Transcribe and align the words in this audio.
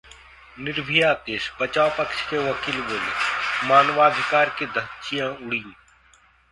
Nirbhaya 0.57 1.11
case: 1.25 1.51
बचाव 1.61 1.89
पक्ष 1.97 2.21
के 2.29 2.37
वकील 2.49 2.81
बोले- 2.81 3.69
मानवाधिकार 3.69 4.49
की 4.59 4.65
धज्जियां 4.65 5.29
उड़ीं 5.37 5.63